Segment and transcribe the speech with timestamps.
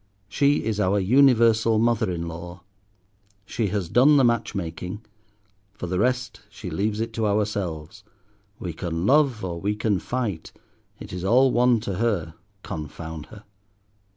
[0.27, 2.63] She is our universal mother in law.
[3.45, 5.05] She has done the match making;
[5.73, 8.03] for the rest, she leaves it to ourselves.
[8.57, 10.51] We can love or we can fight;
[10.99, 12.33] it is all one to her,
[12.63, 13.43] confound her.